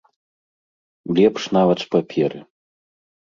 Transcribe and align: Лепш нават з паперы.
Лепш 1.19 1.43
нават 1.57 1.77
з 1.85 1.91
паперы. 1.93 2.39